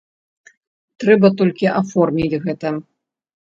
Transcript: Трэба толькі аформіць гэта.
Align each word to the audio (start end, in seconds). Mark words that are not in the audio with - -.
Трэба 1.03 1.27
толькі 1.43 1.71
аформіць 1.83 2.39
гэта. 2.49 2.75